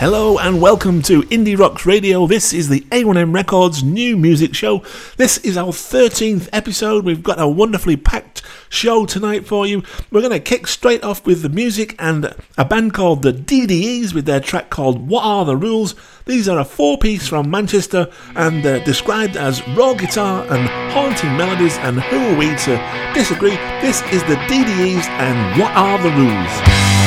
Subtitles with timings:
[0.00, 2.26] Hello and welcome to Indie Rocks Radio.
[2.26, 4.82] This is the A1M Records new music show.
[5.18, 7.04] This is our 13th episode.
[7.04, 9.82] We've got a wonderfully packed show tonight for you.
[10.10, 14.14] We're going to kick straight off with the music and a band called the DDEs
[14.14, 15.94] with their track called What Are the Rules.
[16.24, 21.36] These are a four piece from Manchester and uh, described as raw guitar and haunting
[21.36, 21.76] melodies.
[21.76, 23.56] And who are we to disagree?
[23.82, 26.99] This is the DDEs and What Are the Rules?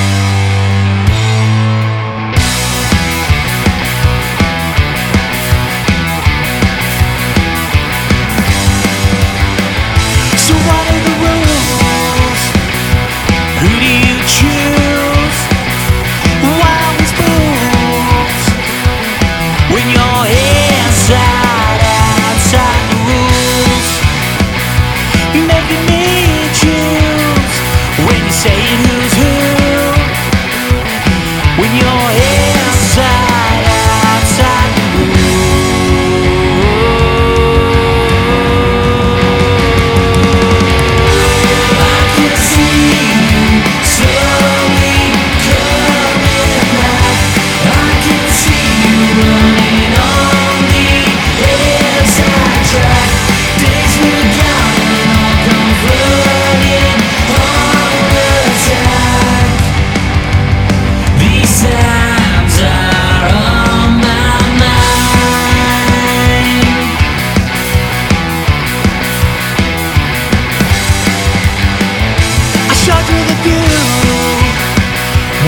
[73.46, 73.60] you.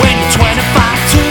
[0.02, 1.25] When you're 25 to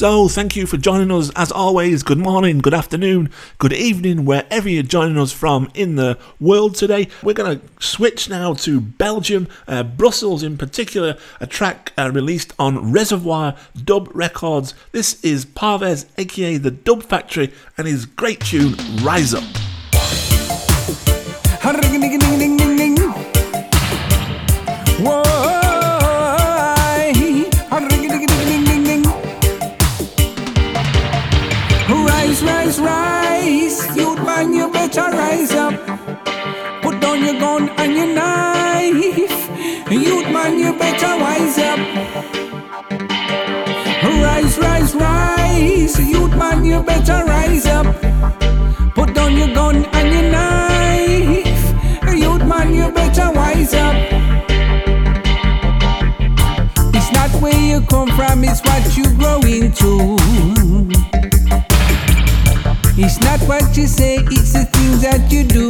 [0.00, 2.02] So, thank you for joining us as always.
[2.02, 3.28] Good morning, good afternoon,
[3.58, 7.08] good evening, wherever you're joining us from in the world today.
[7.22, 12.54] We're going to switch now to Belgium, uh, Brussels in particular, a track uh, released
[12.58, 14.72] on Reservoir Dub Records.
[14.92, 19.44] This is Parvez, aka The Dub Factory, and his great tune, Rise Up.
[34.96, 35.74] Rise up.
[36.82, 39.50] Put down your gun and your knife.
[39.90, 41.78] Youth man, you better rise up.
[44.02, 45.98] Rise, rise, rise.
[45.98, 47.86] Youth man, you better rise up.
[48.94, 52.16] Put down your gun and your knife.
[52.16, 53.94] Youth man, you better rise up.
[56.94, 61.29] It's not where you come from, it's what you grow into.
[63.02, 65.68] It's not what you say, it's the things that you do.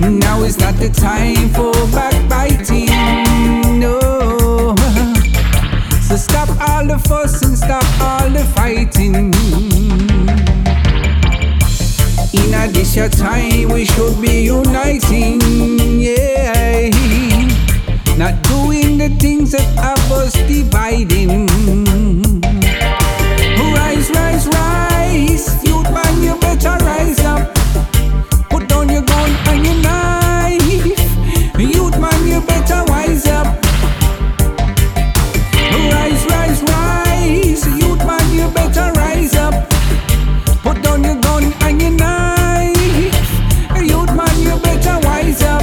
[0.00, 2.88] Now is not the time for backbiting.
[3.78, 4.74] No.
[6.00, 9.14] So stop all the fuss and stop all the fighting.
[12.32, 15.38] In a this time, we should be uniting.
[16.00, 16.88] Yeah.
[18.16, 22.31] Not doing the things that have us dividing.
[25.12, 25.62] Rise.
[25.62, 27.54] Youth man, you better rise up.
[28.48, 30.86] Put down your gun and your knife.
[31.58, 33.46] Youth man, you better wise up.
[35.92, 37.66] Rise, rise, rise.
[37.78, 39.68] Youth man, you better rise up.
[40.62, 43.14] Put down your gun and your knife.
[43.76, 45.62] Youth man, you better wise up.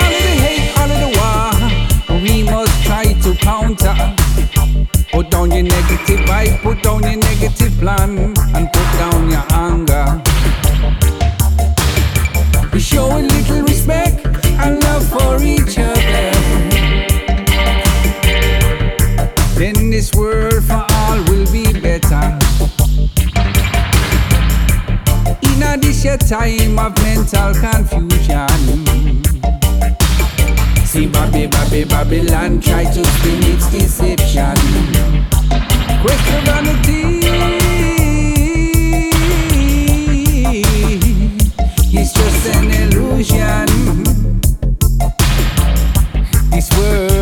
[0.00, 3.94] All of the hate, all of the war, we must try to counter.
[5.12, 8.18] Put down your negative vibe, put down your negative plan,
[8.54, 10.22] and put down your anger.
[12.78, 14.26] Show a little respect
[14.62, 16.32] and love for each other.
[19.58, 22.38] Then this world for all will be better.
[25.42, 29.24] In a this time of mental confusion.
[30.84, 34.56] See Bobby, Bobby, Babylon try to spin its deception.
[36.02, 37.23] Question vanity.
[46.84, 47.13] World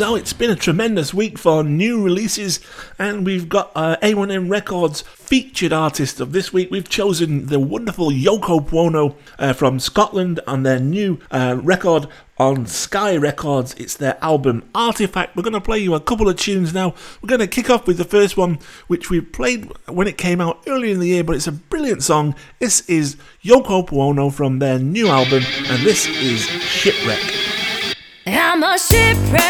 [0.00, 2.58] So it's been a tremendous week for new releases,
[2.98, 6.70] and we've got uh, A1M Records featured artist of this week.
[6.70, 12.06] We've chosen the wonderful Yoko Buono uh, from Scotland on their new uh, record
[12.38, 13.74] on Sky Records.
[13.74, 15.36] It's their album Artifact.
[15.36, 16.94] We're going to play you a couple of tunes now.
[17.20, 20.40] We're going to kick off with the first one, which we played when it came
[20.40, 22.34] out earlier in the year, but it's a brilliant song.
[22.58, 27.20] This is Yoko Buono from their new album, and this is Shipwreck.
[28.26, 29.49] I'm a shipwreck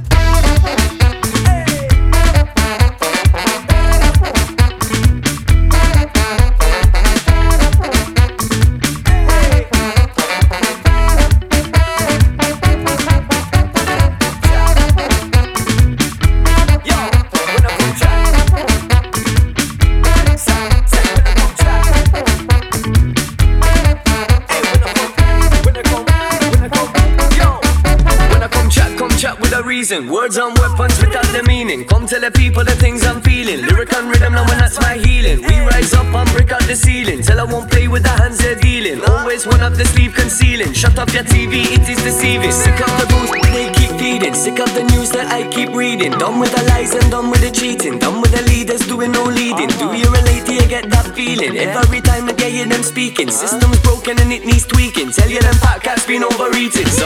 [29.91, 30.11] reason.
[30.11, 31.85] Words on weapons without the meaning.
[31.85, 33.65] Come tell the people the things I'm feeling.
[33.65, 35.41] Lyric and rhythm, now when that's my healing.
[35.47, 37.21] We rise up and break out the ceiling.
[37.21, 39.01] Tell I won't play with the hands they're dealing.
[39.09, 40.73] Always one up the sleeve concealing.
[40.73, 42.51] Shut up your TV, it is deceiving.
[42.51, 46.17] Sick of the keep Sick of the news that I keep reading.
[46.17, 47.99] Done with the lies and done with the cheating.
[47.99, 49.69] Done with the leaders doing no leading.
[49.77, 50.49] Do you relate?
[50.49, 51.53] Do you get that feeling?
[51.55, 53.29] Every time I get you them speaking.
[53.29, 55.11] System's broken and it needs tweaking.
[55.11, 56.89] Tell you them fat cats been overeating.
[56.89, 57.05] So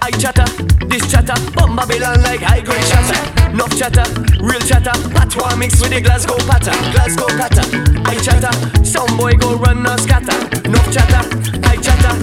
[0.00, 0.46] I chatter,
[0.86, 3.18] this chatter, bomb Babylon like high grade chatter.
[3.50, 4.06] Enough chatter,
[4.38, 4.94] real chatter.
[5.10, 6.70] Patois mixed with the Glasgow patter.
[6.94, 7.66] Glasgow patter,
[8.06, 8.54] I chatter.
[8.86, 10.38] Some boy go run or scatter.
[10.62, 11.26] Enough chatter,
[11.66, 12.14] I chatter.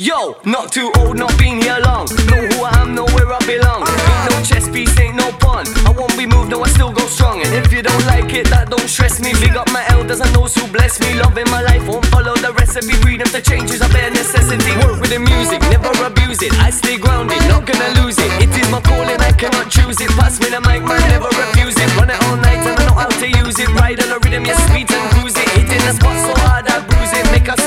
[0.00, 2.08] Yo, not too old, not been here long.
[2.32, 3.84] Know who I am, know where I belong.
[3.84, 5.68] Ain't no chess piece, ain't no pawn.
[5.84, 7.44] I won't be moved, no, I still go strong.
[7.44, 9.36] And if you don't like it, that don't stress me.
[9.44, 11.20] Big up my elders and those who bless me.
[11.20, 12.96] Loving my life, won't follow the recipe.
[13.04, 14.72] Freedom to change is a bare necessity.
[14.80, 16.56] Work with the music, never abuse it.
[16.64, 18.32] I stay grounded, not gonna lose it.
[18.40, 20.08] It is my calling, I cannot choose it.
[20.16, 21.92] Pass me the mic, man, never refuse it.
[22.00, 23.68] Run it all night and I know how to use it.
[23.76, 25.44] Ride on the rhythm, yes, sweet and cruise it.
[25.52, 27.28] Hitting the spot so hard, I bruise it.
[27.36, 27.60] Make a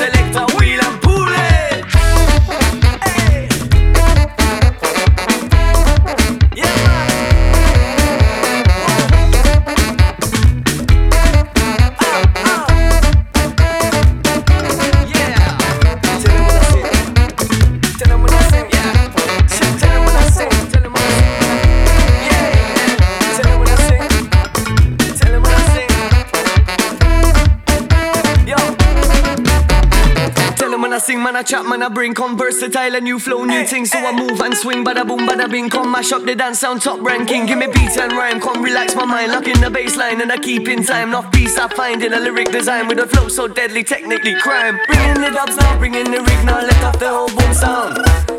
[31.34, 32.38] man, I chat, man, I bring Come.
[32.38, 35.68] Versatile, a new flow, new things So I move and swing, bada boom, bada bing
[35.68, 35.90] Come.
[35.90, 37.46] Mash up the dance sound, top ranking.
[37.46, 38.62] Give me beats and rhyme, come.
[38.62, 41.08] Relax my mind Lock in the bass line and I keep in time.
[41.08, 44.78] Enough peace I find in a lyric design With a flow so deadly, technically crime.
[44.86, 47.96] Bringing the dubs now, bringing the rig now Let off the whole boom sound.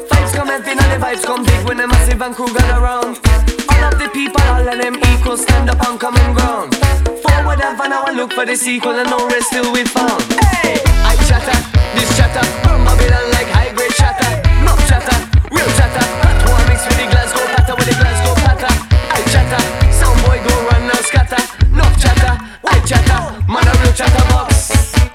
[0.09, 3.19] Vibes come heavy, now the vibes come big When the massive and crew got around.
[3.69, 6.75] All of the people, all of them equal Stand up on common ground.
[7.23, 10.23] Forward and now I look for the sequel And no rest till we found.
[10.63, 12.64] Hey, I chatter this chatter,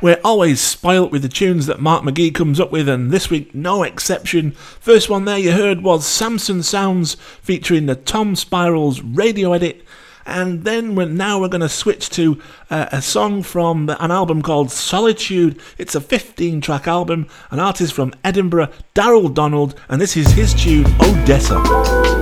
[0.02, 3.54] We're always spoilt with the tunes that Mark McGee comes up with, and this week,
[3.54, 4.52] no exception.
[4.52, 9.84] First one there you heard was Samson Sounds featuring the Tom Spirals radio edit
[10.26, 12.40] and then we're, now we're going to switch to
[12.70, 15.60] uh, a song from the, an album called Solitude.
[15.78, 20.54] It's a 15 track album, an artist from Edinburgh, Daryl Donald, and this is his
[20.54, 22.19] tune, Odessa.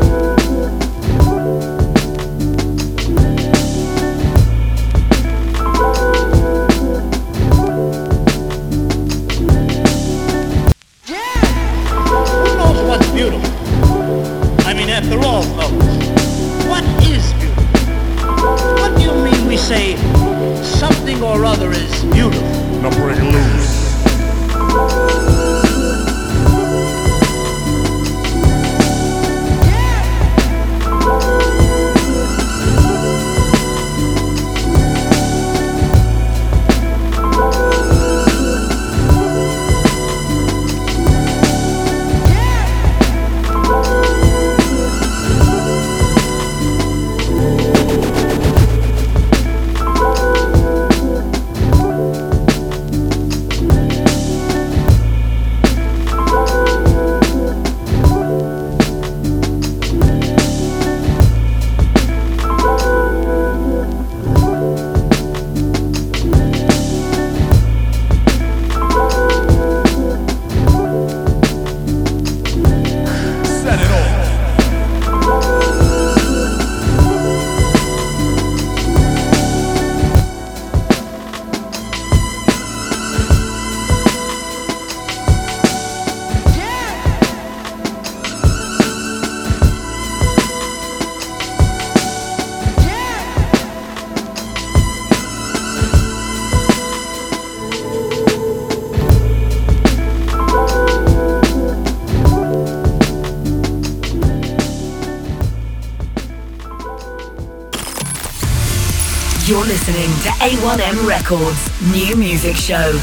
[110.79, 113.01] 1M Records New Music Show.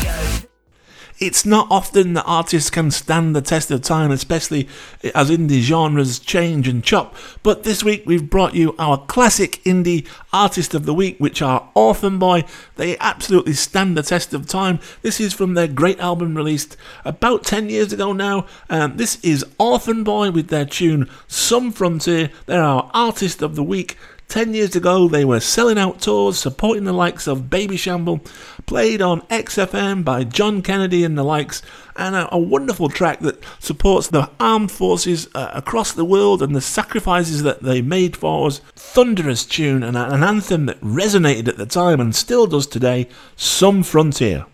[1.20, 4.70] It's not often that artists can stand the test of time, especially
[5.14, 7.16] as indie genres change and chop.
[7.44, 11.70] But this week we've brought you our classic indie artist of the week, which are
[11.74, 12.46] Orphan Boy.
[12.78, 14.80] They absolutely stand the test of time.
[15.02, 18.46] This is from their great album released about 10 years ago now.
[18.70, 22.30] Um, this is Orphan Boy with their tune Some Frontier.
[22.46, 23.98] They're our artist of the week.
[24.28, 28.26] Ten years ago, they were selling out tours, supporting the likes of Babyshamble,
[28.66, 31.62] played on XFM by John Kennedy and the likes,
[31.96, 36.56] and a, a wonderful track that supports the armed forces uh, across the world and
[36.56, 38.60] the sacrifices that they made for us.
[38.76, 43.84] Thunderous tune and an anthem that resonated at the time and still does today, Some
[43.84, 44.46] Frontier.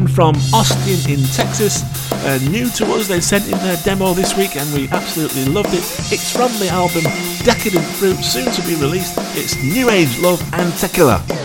[0.00, 1.82] Band from Austin in Texas.
[2.12, 5.72] Uh, new to us, they sent in their demo this week and we absolutely loved
[5.72, 5.84] it.
[6.12, 7.02] It's from the album
[7.44, 9.14] Decadent Fruit, soon to be released.
[9.36, 11.39] It's New Age Love and Tequila.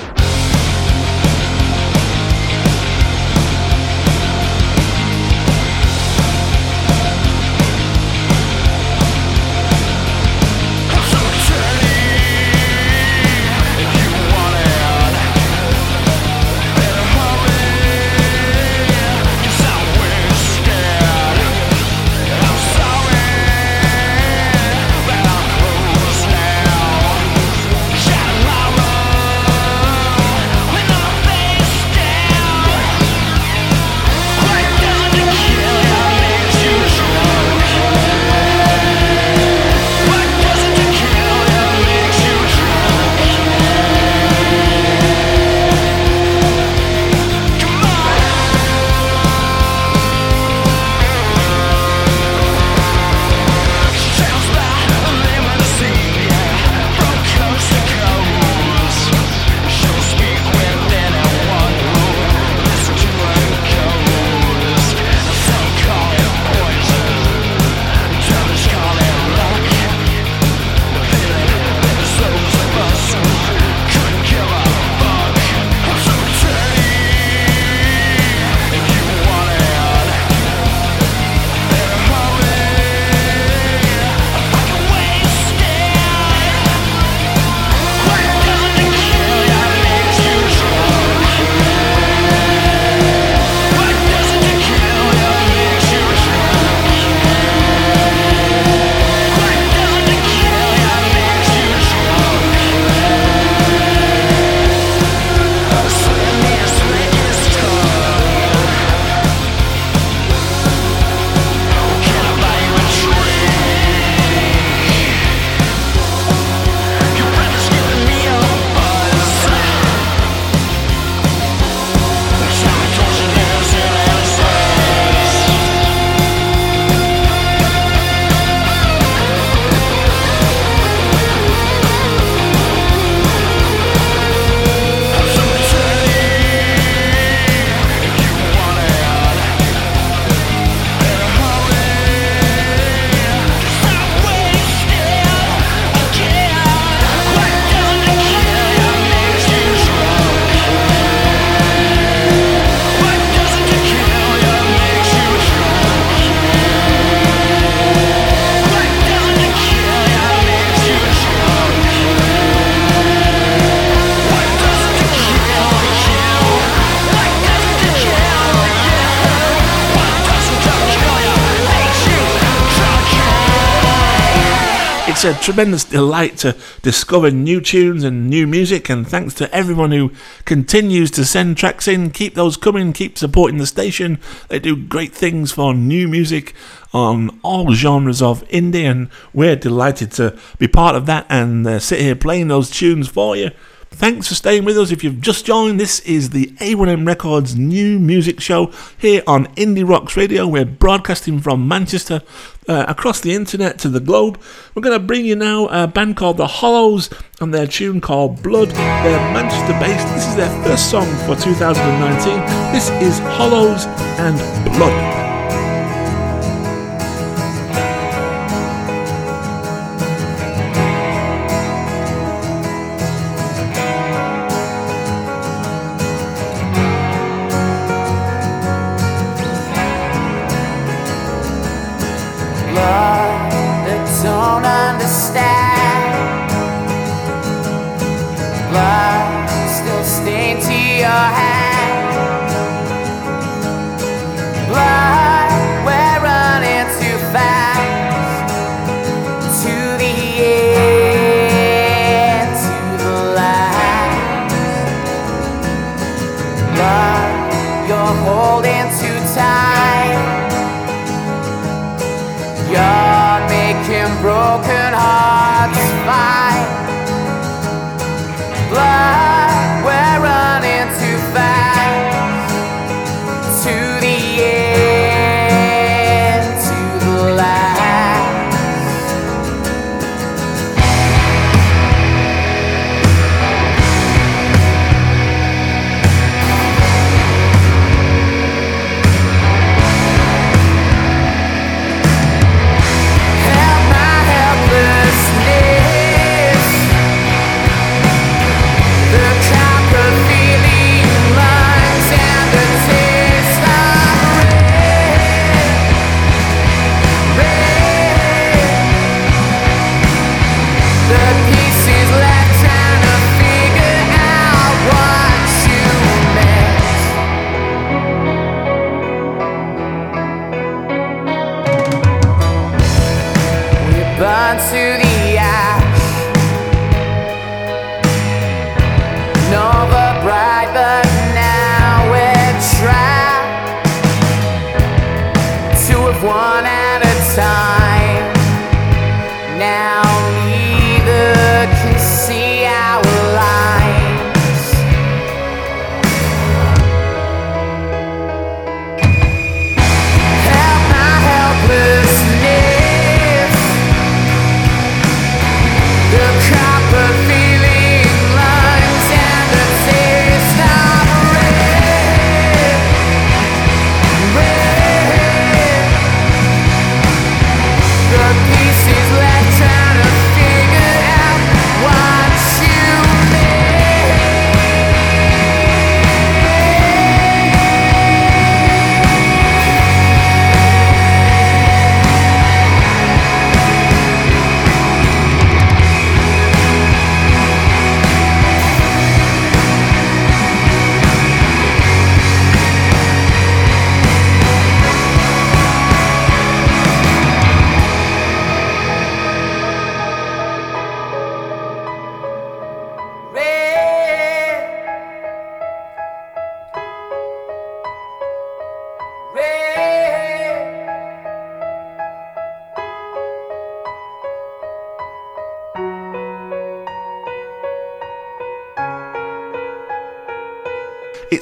[175.23, 180.11] A tremendous delight to discover new tunes and new music, and thanks to everyone who
[180.45, 182.11] continues to send tracks in.
[182.11, 184.19] Keep those coming, keep supporting the station.
[184.49, 186.53] They do great things for new music
[186.93, 191.79] on all genres of indie, and we're delighted to be part of that and uh,
[191.79, 193.51] sit here playing those tunes for you.
[193.95, 194.91] Thanks for staying with us.
[194.91, 199.87] If you've just joined, this is the A1M Records new music show here on Indie
[199.87, 200.45] Rocks Radio.
[200.45, 202.21] We're broadcasting from Manchester
[202.67, 204.37] uh, across the internet to the globe.
[204.75, 208.43] We're going to bring you now a band called The Hollows and their tune called
[208.43, 208.71] Blood.
[208.71, 210.05] They're Manchester based.
[210.13, 212.73] This is their first song for 2019.
[212.73, 213.85] This is Hollows
[214.19, 214.37] and
[214.75, 215.24] Blood.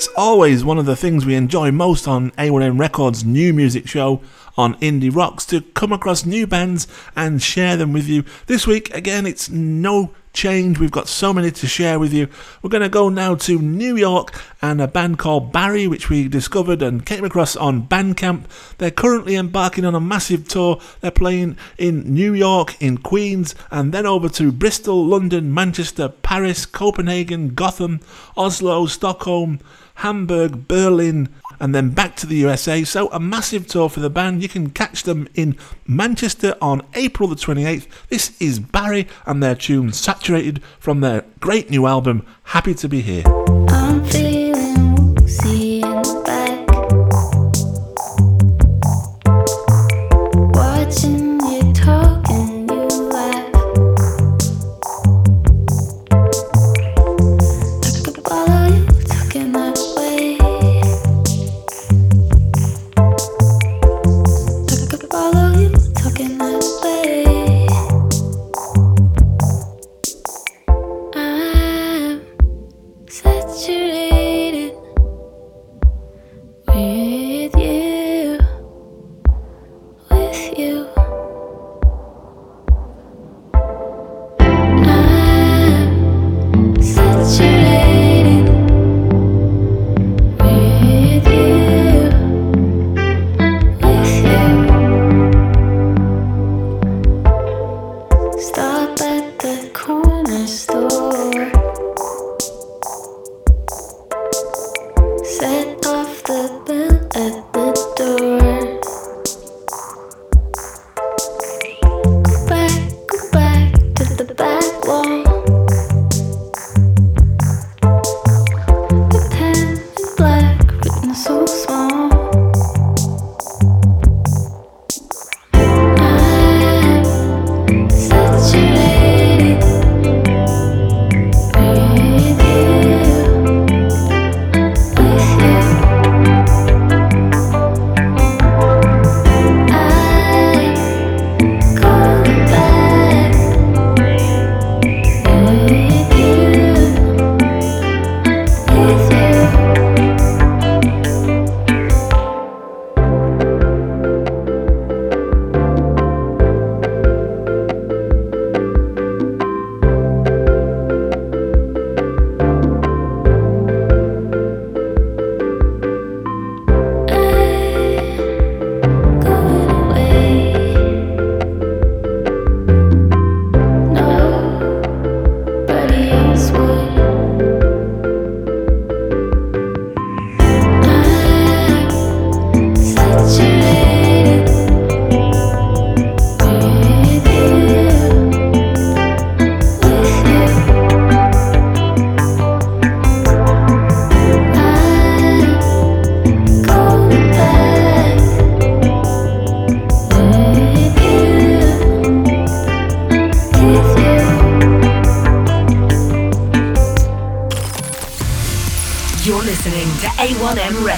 [0.03, 4.21] It's always one of the things we enjoy most on A1M Records' new music show
[4.57, 8.25] on Indie Rocks to come across new bands and share them with you.
[8.47, 10.77] This week, again, it's no change.
[10.77, 12.27] We've got so many to share with you.
[12.61, 16.27] We're going to go now to New York and a band called Barry, which we
[16.27, 18.43] discovered and came across on Bandcamp.
[18.79, 20.81] They're currently embarking on a massive tour.
[20.99, 26.65] They're playing in New York, in Queens, and then over to Bristol, London, Manchester, Paris,
[26.65, 28.01] Copenhagen, Gotham,
[28.35, 29.61] Oslo, Stockholm.
[29.95, 31.29] Hamburg, Berlin,
[31.59, 32.83] and then back to the USA.
[32.83, 34.41] So a massive tour for the band.
[34.41, 37.87] You can catch them in Manchester on April the 28th.
[38.09, 43.01] This is Barry and their tune Saturated from their great new album Happy to Be
[43.01, 43.23] Here.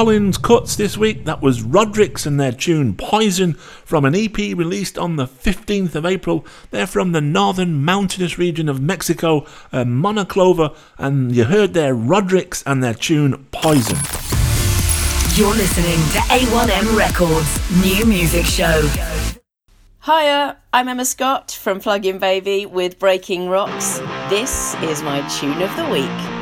[0.00, 1.26] Colin's Cuts this week.
[1.26, 6.06] That was Rodericks and their tune Poison from an EP released on the 15th of
[6.06, 6.46] April.
[6.70, 12.62] They're from the northern mountainous region of Mexico, uh, Monoclova, and you heard their Rodericks
[12.64, 13.98] and their tune Poison.
[15.34, 18.88] You're listening to A1M Records New Music Show.
[20.06, 23.98] Hiya, I'm Emma Scott from Plug-in Baby with Breaking Rocks.
[24.30, 26.39] This is my tune of the week.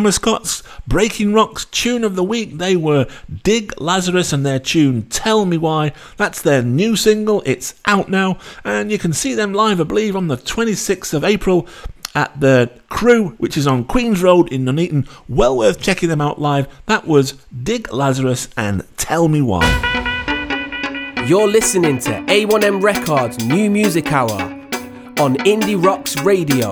[0.00, 0.40] Emma
[0.88, 2.56] Breaking Rocks tune of the week.
[2.56, 3.06] They were
[3.42, 5.92] Dig Lazarus and their tune Tell Me Why.
[6.16, 7.42] That's their new single.
[7.44, 11.22] It's out now, and you can see them live, I believe, on the 26th of
[11.22, 11.68] April
[12.14, 15.06] at the Crew, which is on Queen's Road in Nuneaton.
[15.28, 16.66] Well worth checking them out live.
[16.86, 17.32] That was
[17.62, 19.66] Dig Lazarus and Tell Me Why.
[21.26, 24.40] You're listening to A1M Records New Music Hour
[25.20, 26.70] on Indie Rocks Radio.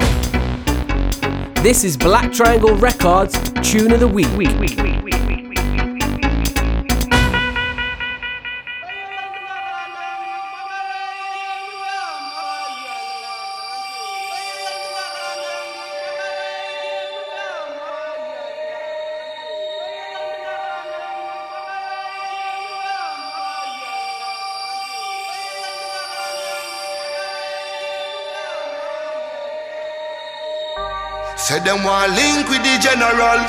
[1.63, 5.18] This is Black Triangle Records Tune of the Week.
[31.59, 33.43] Say them want link with the general.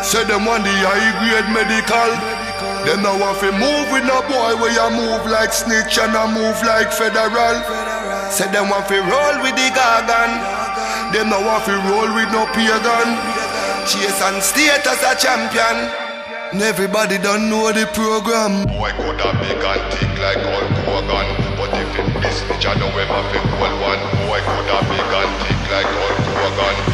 [0.00, 2.08] Say them want the high grade medical.
[2.88, 6.32] Them now want to move with no boy where you move like snitch and I
[6.32, 7.60] move like federal.
[8.32, 10.32] Say them want to roll with the gargan.
[11.12, 13.20] Them now want to roll with no pagan.
[13.84, 15.92] Chase and Status a champion.
[16.56, 18.64] And everybody don't know the program.
[18.64, 21.28] Boy could have big and thick like Hulk Hogan.
[21.60, 24.00] But if it miss, I know him have a one.
[24.24, 26.91] Boy could have big and thick like Hulk Hogan.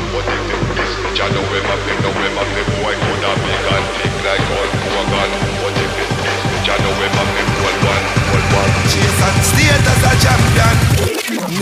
[1.19, 2.95] But if it this bitch, I know him a fit, know him a fit, boy
[2.95, 5.31] could have big and thick like Hulk Hogan.
[5.59, 8.71] But if it this bitch, I know him a fit, hold one, hold one.
[8.87, 10.77] Chase and Status a champion.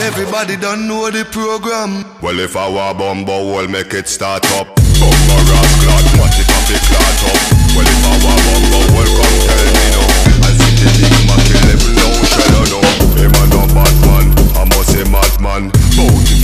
[0.05, 2.05] Everybody don't know the program.
[2.21, 4.69] Well, if I were bumbo, we'll make it start up.
[5.01, 7.41] Bumbo ras clot, what it up, it clot up.
[7.73, 10.05] Well, if I were bumbo, well, come tell me no.
[10.45, 12.81] I see the big man kill him, no shell, no.
[13.17, 15.73] Him a no bad man, I must say madman.
[15.97, 16.36] Bout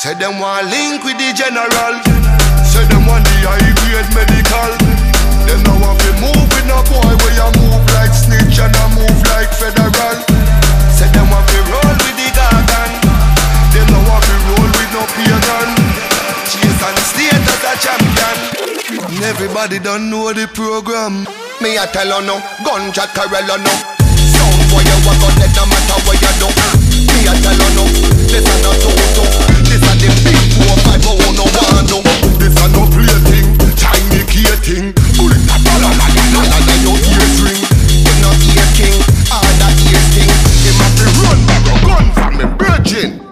[0.00, 1.94] Say want link with the general.
[2.64, 4.72] Say them want the high grade medical.
[5.60, 5.76] Now
[6.24, 6.48] move
[6.88, 10.16] boy where you move like snitch and I move like federal.
[10.96, 11.04] Say
[11.68, 12.90] roll with the.
[13.76, 14.18] Them now
[14.48, 15.68] roll with no pagan.
[16.48, 18.36] Chase and Status a champion.
[19.22, 21.28] Everybody don't know the program.
[21.60, 23.72] Me a tell her no, gunshot Corella no.
[24.32, 26.48] Sound boy you a gun dead no matter what you do.
[27.04, 27.84] Me a tell her no,
[28.32, 29.24] this a no toto.
[29.68, 32.00] This a the big four five oh no one no.
[32.40, 34.24] This a no play thing, tiny
[34.64, 34.96] thing.
[35.20, 37.60] Bullet a balla la la la la la your ears ring.
[38.08, 38.96] You no ear king,
[39.28, 40.32] all that ears thing.
[40.64, 43.29] Him a fi run back a gun from me virgin.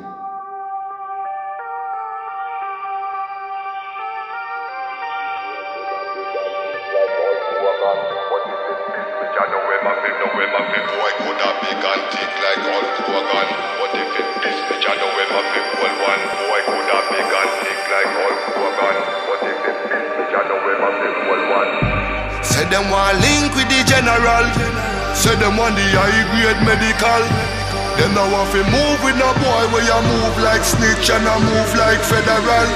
[25.18, 27.22] Say them want the high grade medical.
[27.98, 31.34] Them now want to move with no boy where you move like snitch and I
[31.42, 32.68] move like federal.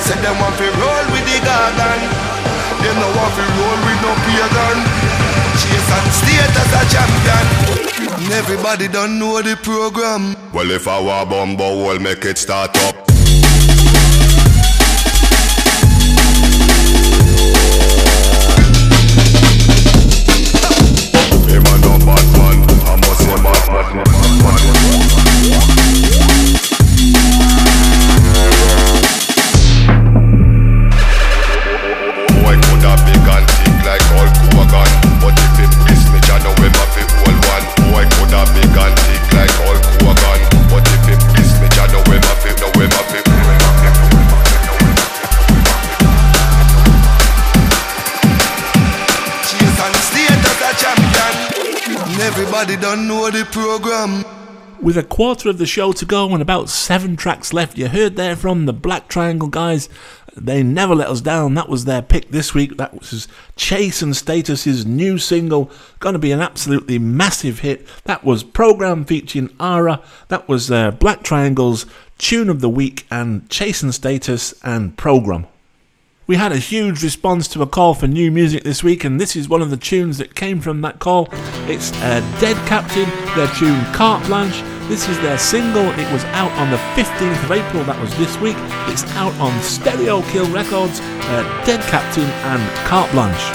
[0.00, 2.00] Say them want to roll with the garden.
[2.80, 4.78] Them now want to roll with no pagan.
[5.60, 7.44] Chase and Status a champion.
[8.24, 10.32] And Everybody don't know the program.
[10.54, 13.15] Well if I were bumbo we'll make it start up
[52.56, 54.24] Everybody don't know the program.
[54.80, 58.16] With a quarter of the show to go and about seven tracks left, you heard
[58.16, 59.90] there from the Black Triangle guys.
[60.34, 61.52] They never let us down.
[61.52, 62.78] That was their pick this week.
[62.78, 65.70] That was Chase and Status's new single.
[65.98, 67.86] Going to be an absolutely massive hit.
[68.04, 70.02] That was Program featuring Irah.
[70.28, 71.84] That was uh, Black Triangle's
[72.16, 75.46] Tune of the Week and Chase and Status and Program.
[76.26, 79.36] We had a huge response to a call for new music this week, and this
[79.36, 81.28] is one of the tunes that came from that call.
[81.70, 83.06] It's uh, Dead Captain,
[83.36, 84.60] their tune Carte Blanche.
[84.88, 85.86] This is their single.
[85.86, 88.56] It was out on the 15th of April, that was this week.
[88.90, 90.98] It's out on Stereo Kill Records,
[91.30, 92.58] uh, Dead Captain and
[92.90, 93.46] Carte Blanche.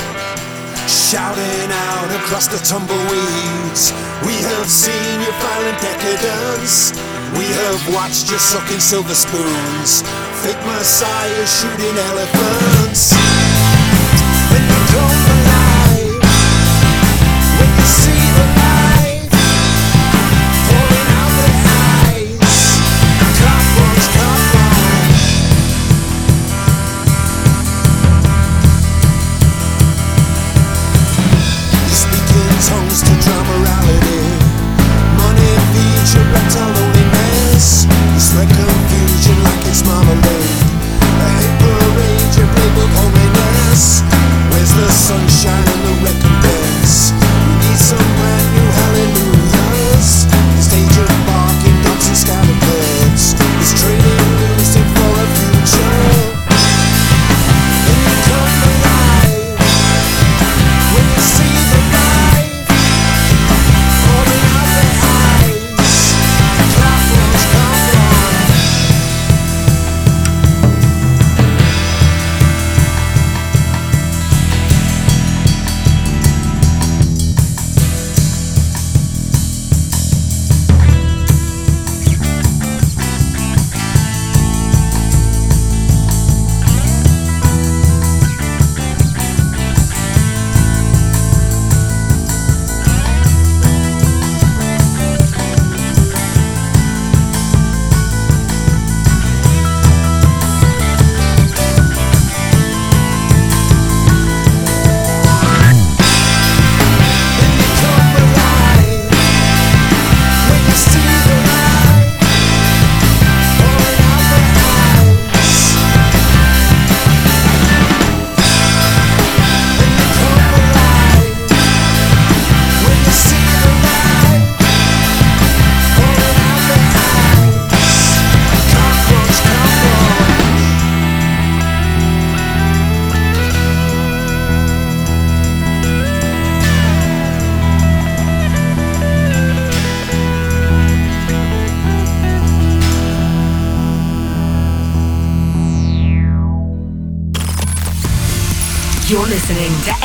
[0.87, 3.91] Shouting out across the tumbleweeds.
[4.23, 6.95] We have seen your violent decadence.
[7.35, 10.07] We have watched you sucking silver spoons.
[10.41, 13.40] Fake messiahs shooting elephants.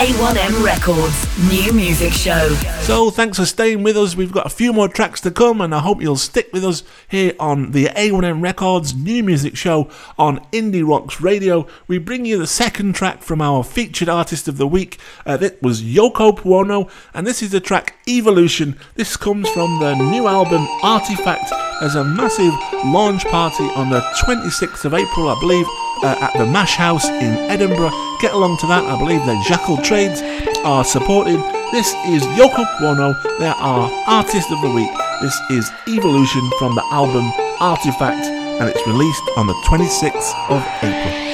[0.06, 2.75] A1M Records New Music Show.
[2.86, 4.14] So, thanks for staying with us.
[4.14, 6.84] We've got a few more tracks to come, and I hope you'll stick with us
[7.08, 11.66] here on the A1M Records New Music Show on Indie Rocks Radio.
[11.88, 15.00] We bring you the second track from our featured artist of the week.
[15.26, 18.78] Uh, that was Yoko Puono, and this is the track Evolution.
[18.94, 21.50] This comes from the new album Artifact.
[21.80, 25.66] There's a massive launch party on the 26th of April, I believe
[26.04, 27.90] uh, at the Mash House in Edinburgh.
[28.20, 28.84] Get along to that.
[28.84, 30.22] I believe the Jackal Trades
[30.64, 31.55] are supported.
[31.72, 33.14] This is Yoko Puono.
[33.38, 34.90] They are Artist of the Week.
[35.20, 37.24] This is Evolution from the album
[37.60, 41.25] Artifact, and it's released on the 26th of April.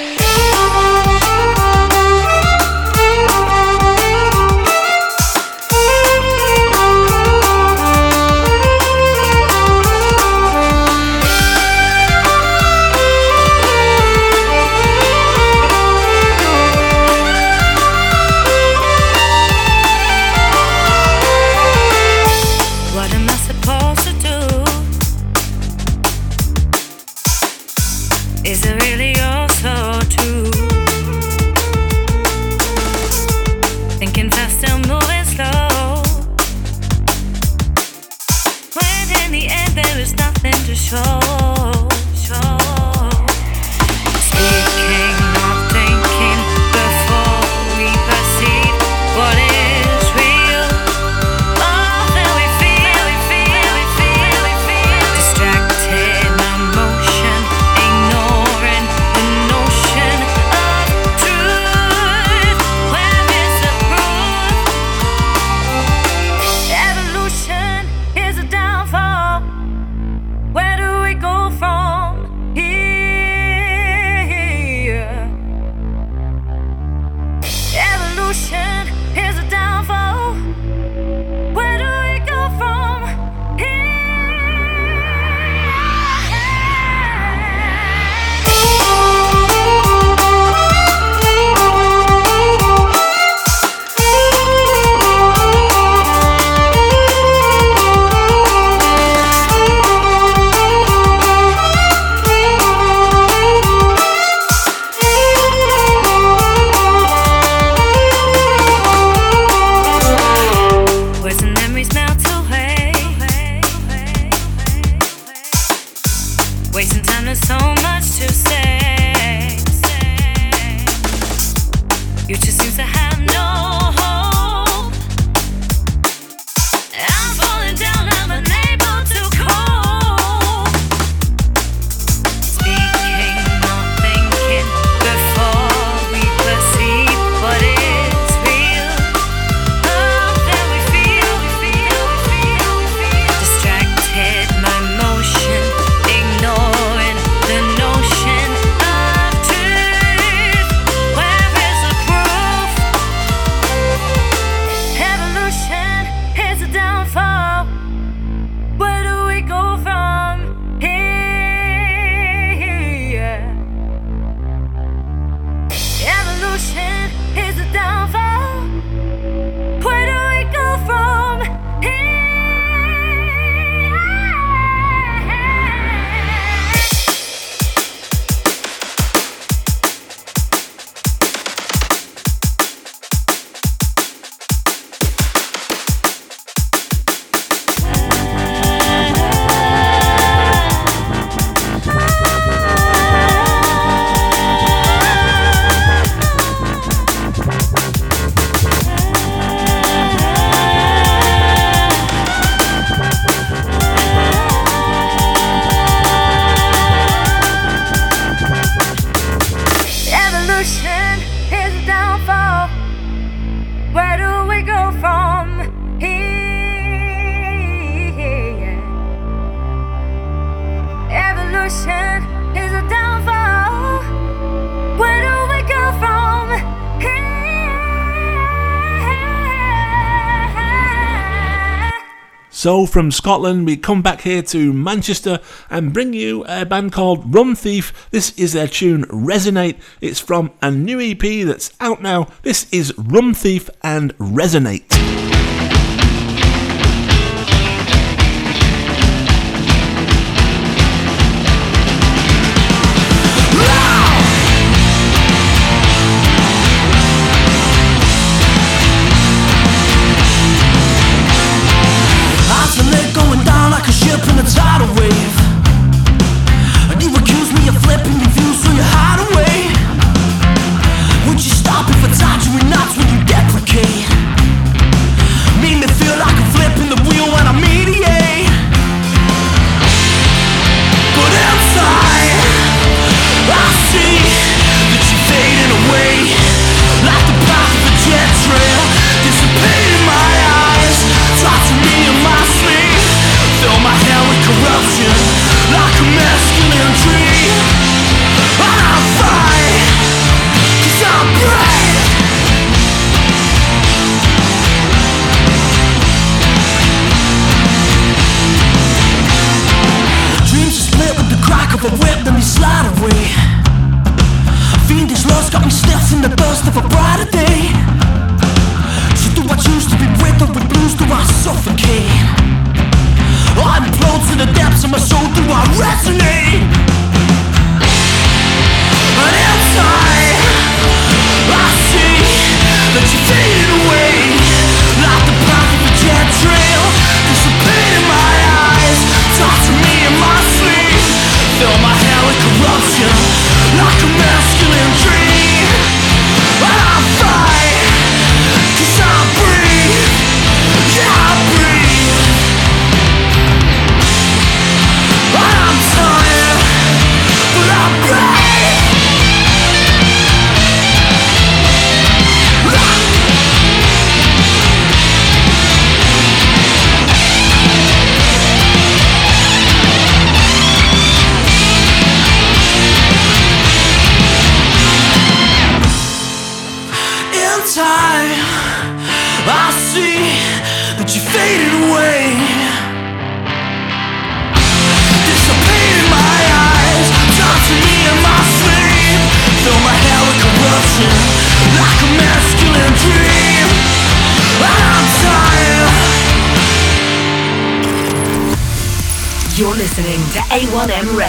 [232.63, 237.35] So from Scotland, we come back here to Manchester and bring you a band called
[237.35, 238.09] Rum Thief.
[238.13, 239.81] This is their tune Resonate.
[240.01, 242.29] It's from a new EP that's out now.
[242.43, 245.32] This is Rum Thief and Resonate.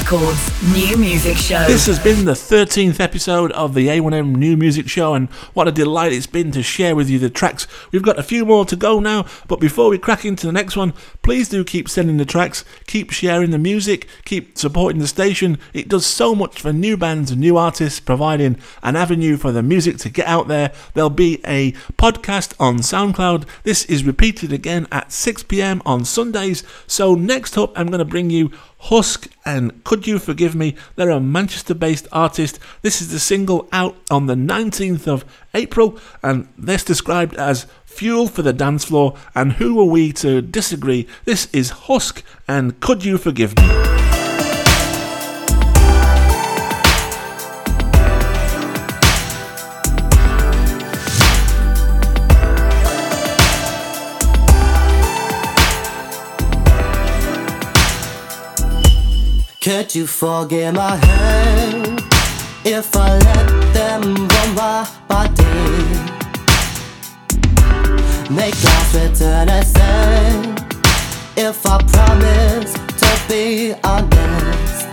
[0.03, 1.65] Records New Music Show.
[1.65, 5.71] This has been the 13th episode of the A1M New Music Show, and what a
[5.71, 7.67] delight it's been to share with you the tracks.
[7.89, 10.75] We've got a few more to go now, but before we crack into the next
[10.75, 15.57] one, please do keep sending the tracks, keep sharing the music, keep supporting the station.
[15.73, 19.63] It does so much for new bands and new artists, providing an avenue for the
[19.63, 20.73] music to get out there.
[20.95, 23.47] There'll be a podcast on SoundCloud.
[23.63, 26.65] This is repeated again at 6 pm on Sundays.
[26.87, 28.51] So, next up, I'm going to bring you
[28.87, 30.75] Husk and Could You Forgive Me?
[30.95, 32.59] They're a Manchester based artist.
[32.81, 35.23] This is the single out on the 19th of
[35.53, 39.15] April, and this described as Fuel for the Dance Floor.
[39.33, 41.07] And who are we to disagree?
[41.23, 44.02] This is Husk and Could You Forgive Me?
[59.63, 62.01] Could you forgive my hand
[62.65, 65.43] if I let them run my body?
[68.29, 70.57] Make us return a sin
[71.37, 74.89] if I promise to be honest.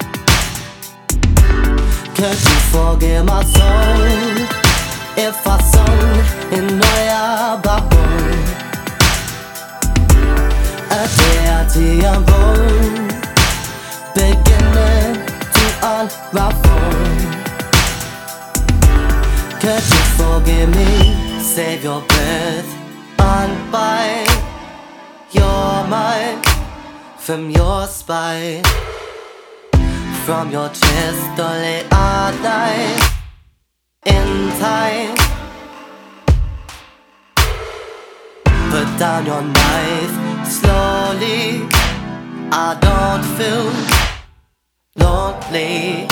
[2.14, 4.47] Could you forgive my soul
[5.16, 8.39] if I sold in Noya Babon?
[10.93, 13.10] A day at
[14.15, 15.15] beginning
[15.57, 16.81] to unravel.
[19.61, 21.41] Could you forgive me?
[21.41, 22.71] Save your breath,
[23.19, 24.31] unbind
[25.33, 26.45] your mind
[27.19, 28.65] from your spine,
[30.25, 31.39] from your chest.
[31.39, 32.97] Only I die
[34.07, 35.17] in time.
[38.71, 40.15] Put down your knife
[40.47, 41.69] slowly.
[42.53, 44.00] I don't feel
[45.01, 46.07] lonely.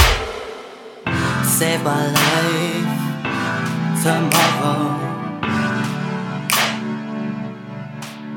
[1.45, 2.99] Save my life
[4.03, 5.09] tomorrow.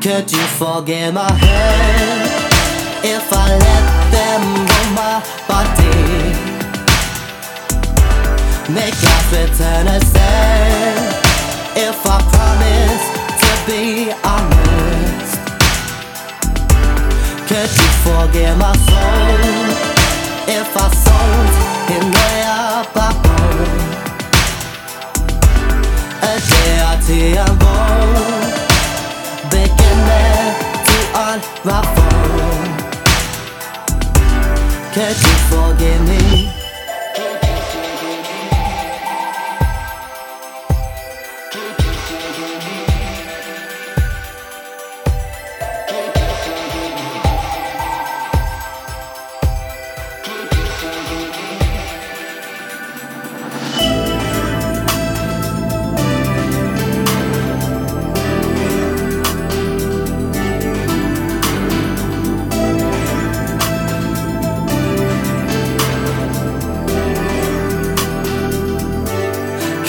[0.02, 2.28] Could you forgive my head
[3.04, 3.86] if I let
[4.16, 6.52] them run my body?
[8.74, 10.00] Make us return a
[11.76, 13.06] if I promise
[13.42, 15.42] to be honest.
[17.48, 20.01] Could you forgive my soul
[20.48, 21.54] if I sold
[21.96, 22.96] in way up
[26.24, 28.50] A day and bone
[29.50, 30.54] Beginning
[30.88, 32.12] to unravel
[34.94, 36.31] Could you forgive me?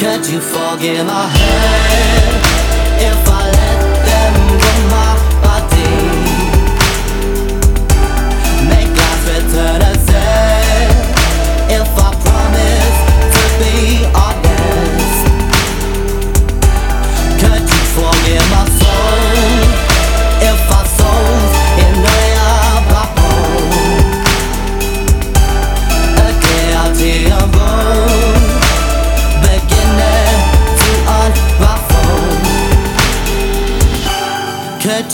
[0.02, 3.31] Could you forgive my head if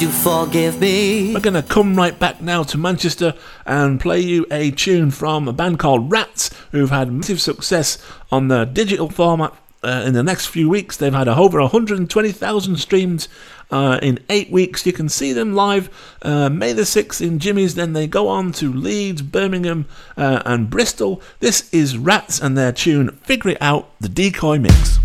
[0.07, 1.35] Forgive me?
[1.35, 3.35] We're going to come right back now to Manchester
[3.67, 7.99] and play you a tune from a band called Rats, who've had massive success
[8.31, 9.53] on the digital format.
[9.83, 13.29] Uh, in the next few weeks, they've had over 120,000 streams
[13.73, 14.87] uh, in eight weeks.
[14.87, 15.91] You can see them live
[16.23, 17.75] uh, May the 6th in Jimmy's.
[17.75, 19.87] Then they go on to Leeds, Birmingham,
[20.17, 21.21] uh, and Bristol.
[21.41, 25.01] This is Rats and their tune Figure It Out, the Decoy Mix.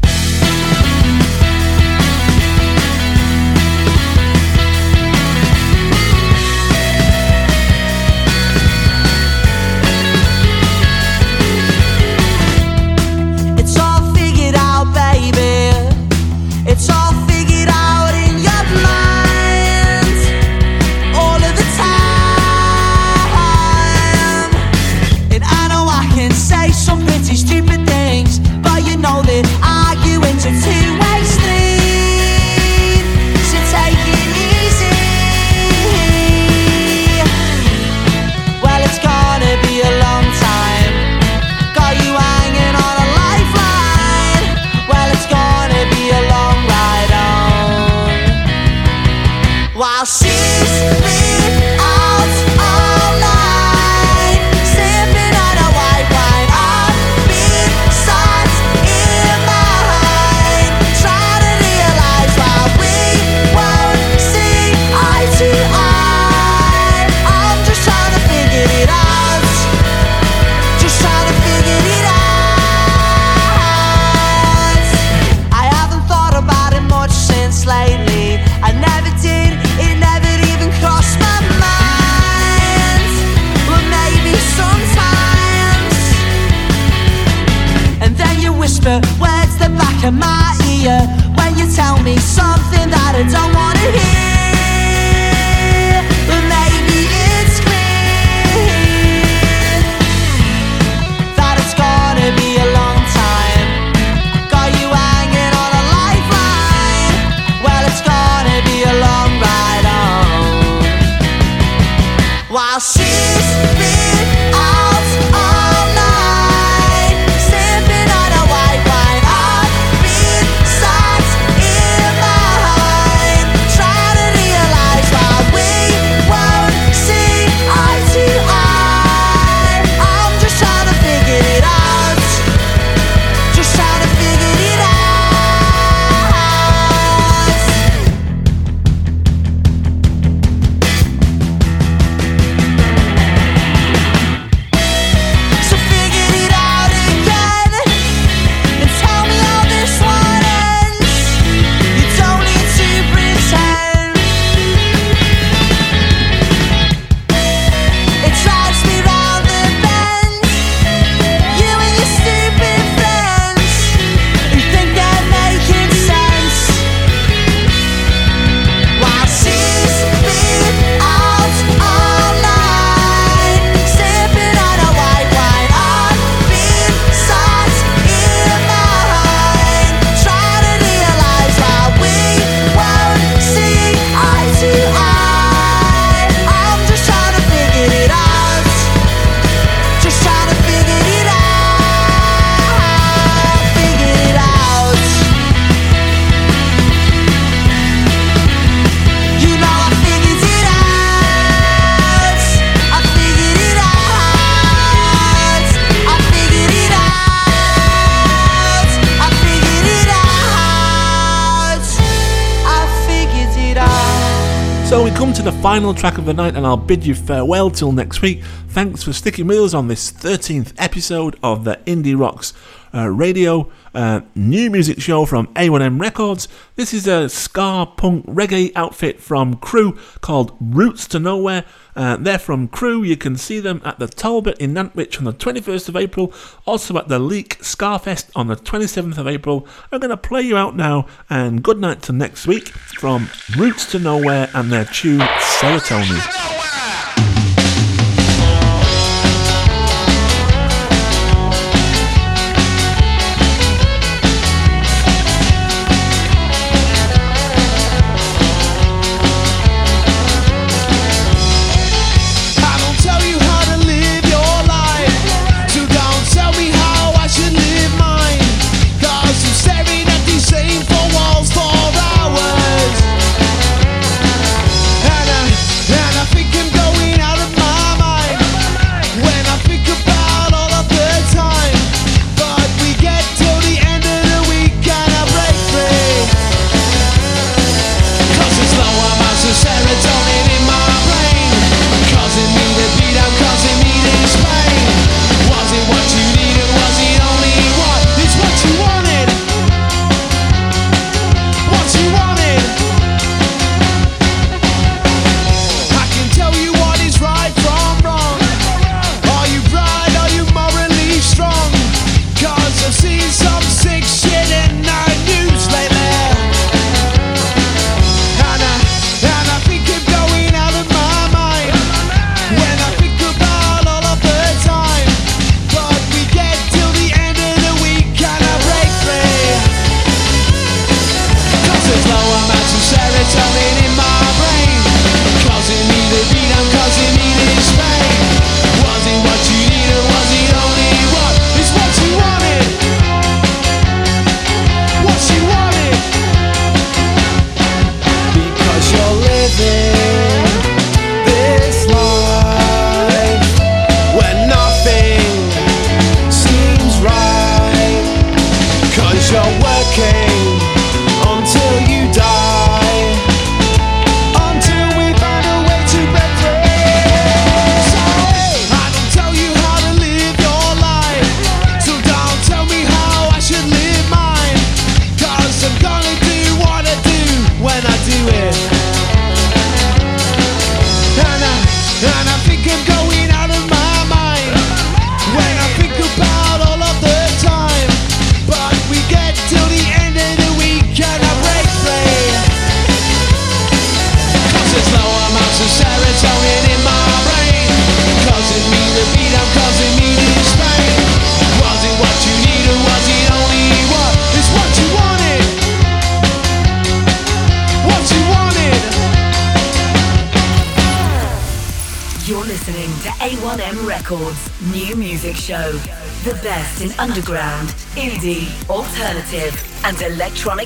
[215.44, 218.44] The final track of the night, and I'll bid you farewell till next week.
[218.68, 222.52] Thanks for sticking with us on this 13th episode of the Indie Rocks
[222.94, 226.48] uh, radio uh, new music show from A1M Records.
[226.76, 231.66] This is a ska punk reggae outfit from Crewe called Roots to Nowhere.
[231.96, 233.04] Uh, they're from Crewe.
[233.04, 236.34] You can see them at the Talbot in Nantwich on the 21st of April,
[236.66, 239.68] also at the Leek Skafest on the 27th of April.
[239.92, 243.92] I'm going to play you out now, and good night till next week from Roots
[243.92, 245.28] to Nowhere and their tune
[245.60, 246.63] Serotonin.